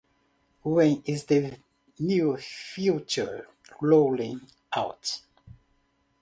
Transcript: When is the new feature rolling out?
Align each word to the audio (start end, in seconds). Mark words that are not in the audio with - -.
When 0.63 1.03
is 1.05 1.25
the 1.25 1.59
new 1.99 2.35
feature 2.37 3.47
rolling 3.79 4.41
out? 4.75 5.21